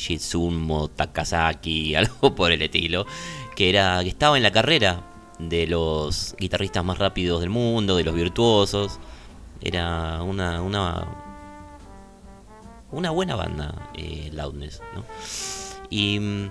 [0.96, 3.04] Takasaki, algo por el estilo,
[3.54, 5.04] que era que estaba en la carrera
[5.38, 8.98] de los guitarristas más rápidos del mundo, de los virtuosos.
[9.60, 11.06] Era una una
[12.92, 14.80] una buena banda, eh, Loudness.
[15.90, 16.50] Y mm,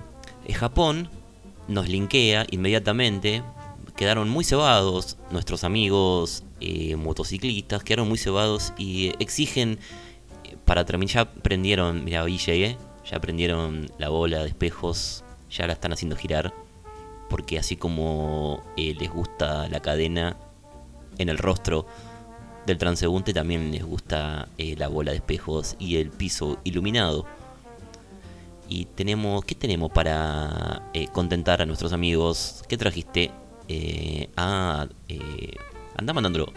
[0.54, 1.10] Japón
[1.66, 3.42] nos linkea inmediatamente.
[3.96, 9.78] Quedaron muy cebados nuestros amigos eh, motociclistas, quedaron muy cebados y exigen
[10.64, 12.76] para terminar, ya prendieron, mira, ahí llegué,
[13.10, 16.54] ya prendieron la bola de espejos, ya la están haciendo girar,
[17.28, 20.36] porque así como eh, les gusta la cadena
[21.18, 21.86] en el rostro
[22.66, 27.26] del transeúnte, también les gusta eh, la bola de espejos y el piso iluminado.
[28.68, 32.62] Y tenemos, ¿qué tenemos para eh, contentar a nuestros amigos?
[32.68, 33.32] ¿Qué trajiste?
[34.36, 34.88] Ah,
[35.96, 36.52] anda mandándolo.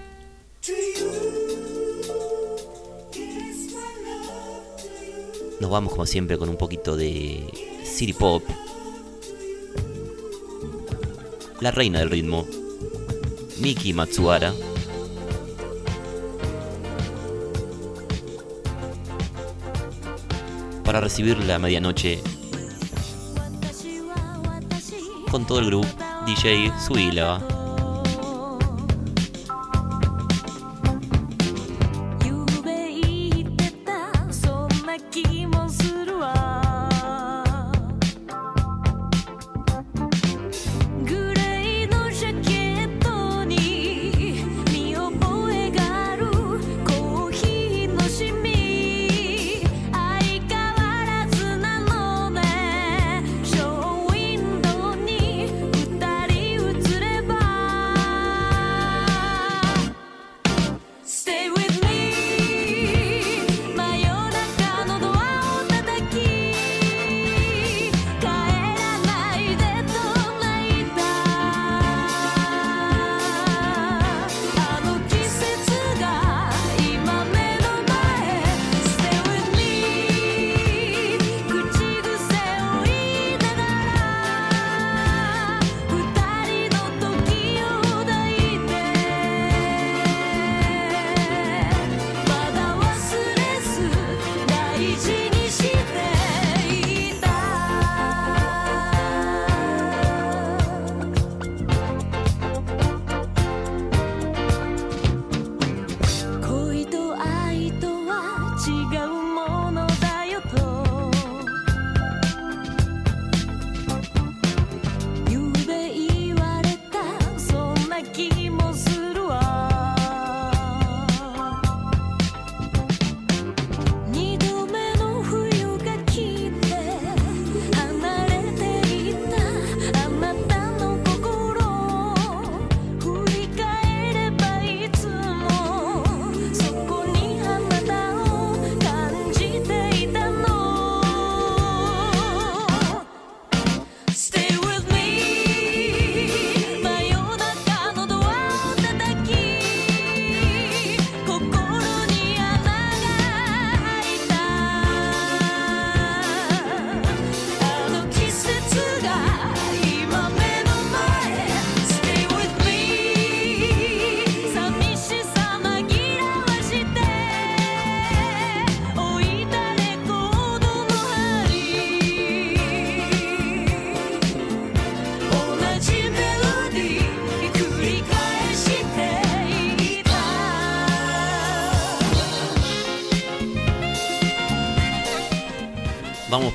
[5.59, 7.49] Nos vamos como siempre con un poquito de
[7.84, 8.43] City Pop.
[11.61, 12.45] La reina del ritmo.
[13.59, 14.53] Miki Matsuara.
[20.84, 22.21] Para recibir la medianoche
[25.31, 25.88] con todo el grupo
[26.27, 27.62] DJ Suila.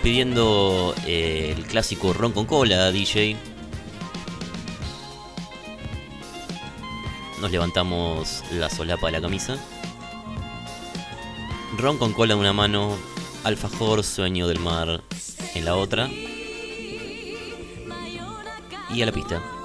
[0.08, 3.36] pidiendo eh, el clásico ron con cola, DJ.
[7.42, 9.58] Nos levantamos la solapa de la camisa.
[11.76, 12.96] Ron con cola en una mano,
[13.44, 15.02] alfajor sueño del mar
[15.54, 16.08] en la otra.
[18.88, 19.57] Y a la pista.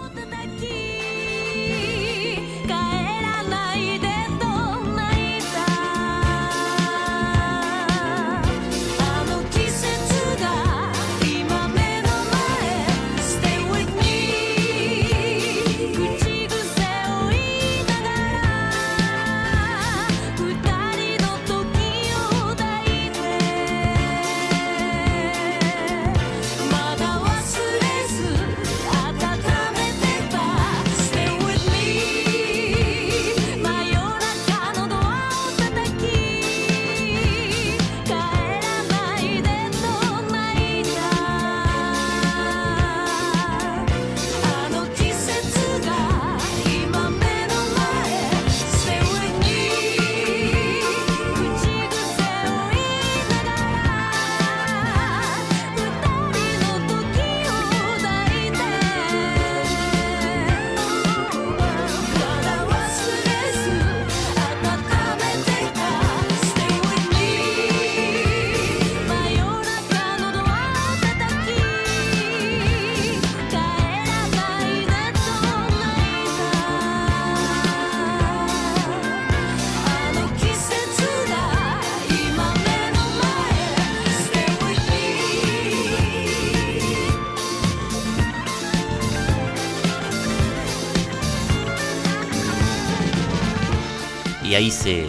[94.54, 95.08] y ahí se,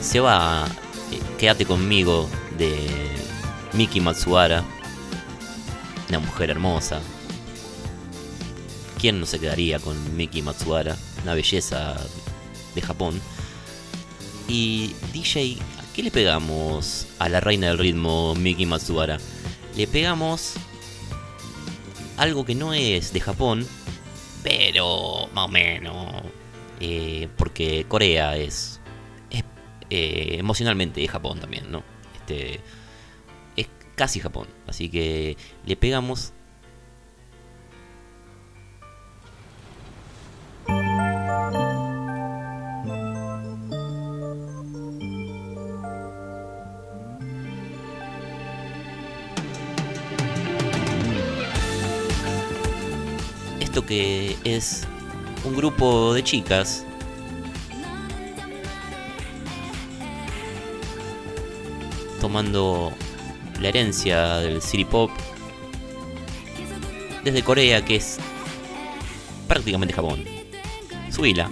[0.00, 0.66] se va
[1.10, 2.74] eh, Quédate conmigo de
[3.74, 4.64] Miki Matsuhara.
[6.08, 7.02] Una mujer hermosa.
[8.98, 10.96] ¿Quién no se quedaría con Miki Matsuhara?
[11.22, 11.98] Una belleza
[12.74, 13.20] de Japón.
[14.48, 19.18] Y DJ, ¿a qué le pegamos a la reina del ritmo Miki Matsuhara?
[19.76, 20.54] Le pegamos
[22.16, 23.66] algo que no es de Japón,
[24.42, 26.21] pero más o menos
[26.84, 28.80] eh, porque Corea es,
[29.88, 31.84] eh, emocionalmente Japón también, ¿no?
[32.16, 32.58] Este,
[33.54, 36.32] es casi Japón, así que le pegamos
[53.60, 54.88] esto que es
[55.44, 56.84] un grupo de chicas
[62.20, 62.92] tomando
[63.60, 65.10] la herencia del city pop
[67.24, 68.18] desde Corea, que es
[69.48, 70.24] prácticamente Japón.
[71.10, 71.50] Subila.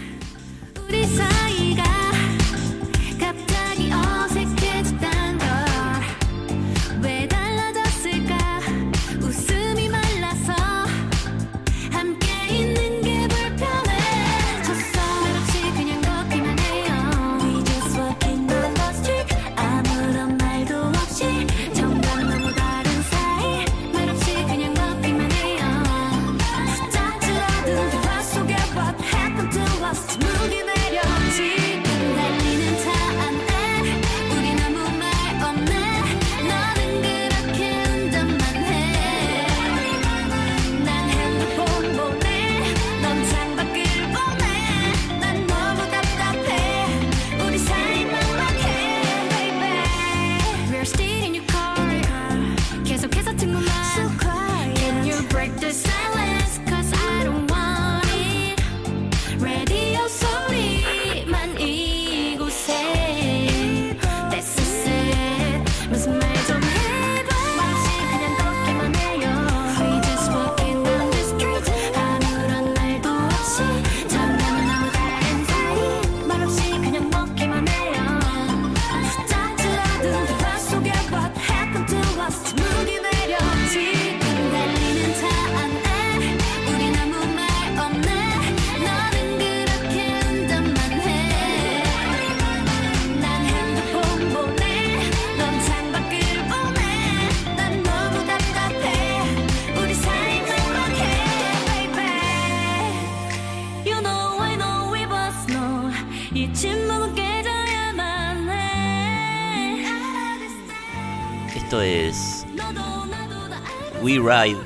[114.30, 114.60] Ride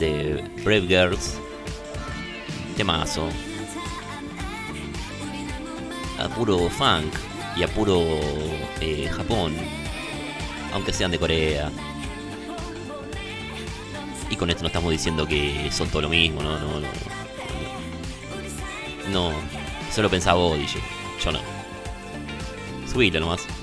[0.00, 1.38] de Brave Girls.
[2.76, 3.28] Temazo.
[6.18, 7.14] A puro funk
[7.56, 8.02] y a puro
[8.80, 9.54] eh, Japón.
[10.72, 11.70] Aunque sean de Corea.
[14.28, 16.88] Y con esto no estamos diciendo que son todo lo mismo, no, no, no.
[19.12, 19.32] No,
[19.92, 20.80] solo pensaba vos, DJ.
[21.24, 21.38] Yo no.
[22.90, 23.53] Subilo nomás.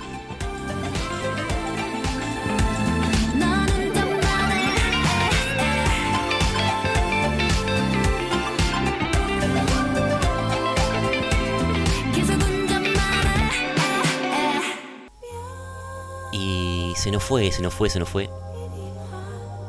[17.32, 18.29] Fue, se nos fue, se nos fue.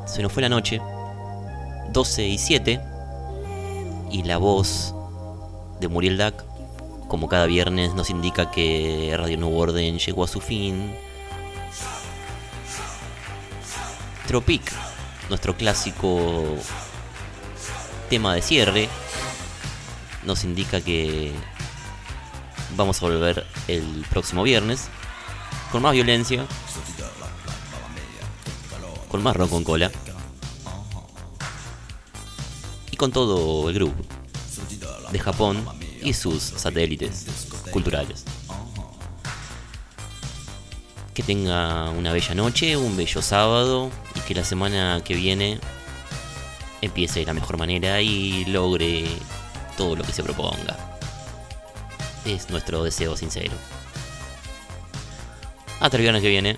[0.04, 0.80] Se nos fue la noche.
[1.92, 2.80] 12 y 7.
[4.10, 4.92] Y la voz
[5.78, 6.44] de Muriel Dac,
[7.06, 10.92] como cada viernes, nos indica que Radio Nuevo Orden llegó a su fin.
[14.26, 14.72] Tropic,
[15.28, 16.42] nuestro clásico
[18.10, 18.88] tema de cierre,
[20.24, 21.32] nos indica que
[22.76, 24.88] vamos a volver el próximo viernes
[25.70, 26.44] con más violencia,
[29.12, 29.92] con más rock con cola
[32.90, 34.02] y con todo el grupo
[35.10, 35.62] de Japón
[36.02, 37.26] y sus satélites
[37.70, 38.24] culturales.
[41.12, 45.60] Que tenga una bella noche, un bello sábado y que la semana que viene
[46.80, 49.04] empiece de la mejor manera y logre
[49.76, 50.98] todo lo que se proponga.
[52.24, 53.52] Es nuestro deseo sincero.
[55.80, 56.56] Hasta el viernes que viene.